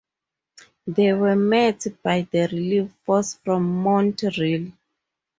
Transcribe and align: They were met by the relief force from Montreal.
They 0.87 1.13
were 1.13 1.35
met 1.35 1.85
by 2.01 2.23
the 2.31 2.47
relief 2.51 2.91
force 3.05 3.35
from 3.35 3.63
Montreal. 3.83 4.71